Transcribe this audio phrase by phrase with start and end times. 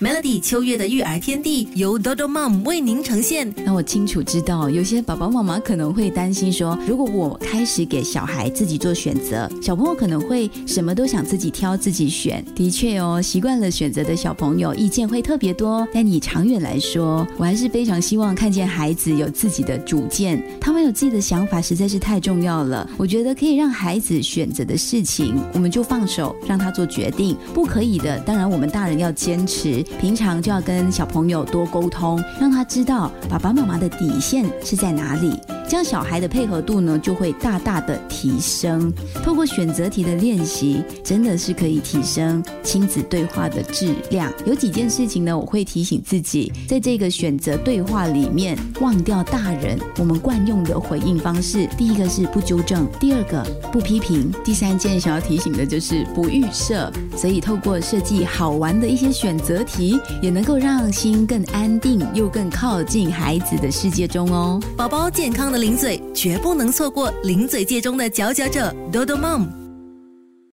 [0.00, 3.54] Melody 秋月的育儿天地由 Dodo Mom 为您呈现。
[3.64, 12.44] 那我清楚知道，有些爸爸妈妈可能会担心说，如果我开始给小孩自己做选择，小朋友可能会什么都想自己挑、自己选。
[12.56, 15.86] 的确哦，习惯了选择的小朋友意见会特别多。
[15.94, 22.90] 但你长远来说，我还是非常希望看见孩子有自己的主见，他们有自己的想法，实在是太重要了。
[22.96, 27.36] 我觉得可以让孩子选择的事情，我们就放手让他做决定。
[27.54, 29.83] 不可以的，当然我们大人要坚持。
[30.00, 35.40] 平常就要跟小朋友多沟通，让他知道爸爸妈妈的底线是在哪里。
[35.66, 38.92] 这样小孩的配合度呢，就会大大的提升。
[39.24, 44.30] 透过选择题的练习，真的是可以提升亲子对话的质量。
[44.44, 51.66] 有几件事情呢，我会提醒自己，在这个选择对话里面，忘掉大人我们惯用的回应方式。
[51.78, 53.42] 第一个是不纠正，第二个
[53.72, 56.92] 不批评，第三件想要提醒的就是不预设。
[57.16, 64.60] 所以透过设计好玩的一些选择题，也能够让心更安定，又更靠近孩子的世界中哦。
[64.76, 65.53] 宝宝健康。
[65.54, 69.63] 的零嘴绝不能错过零嘴界中的佼佼者，Dodo Mom。